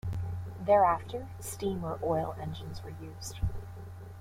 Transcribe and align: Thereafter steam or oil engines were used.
Thereafter 0.65 1.27
steam 1.39 1.83
or 1.83 1.99
oil 2.01 2.35
engines 2.39 2.83
were 2.83 2.89
used. 2.99 3.39